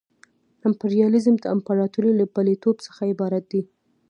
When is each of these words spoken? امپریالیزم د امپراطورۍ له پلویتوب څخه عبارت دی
امپریالیزم 0.67 1.35
د 1.39 1.45
امپراطورۍ 1.55 2.11
له 2.19 2.25
پلویتوب 2.35 2.75
څخه 2.85 3.01
عبارت 3.13 3.43
دی 3.51 3.61